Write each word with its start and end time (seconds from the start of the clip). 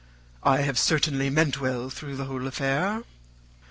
I 0.41 0.61
have 0.63 0.79
certainly 0.79 1.29
meant 1.29 1.61
well 1.61 1.91
through 1.91 2.15
the 2.15 2.25
whole 2.25 2.47
affair. 2.47 3.03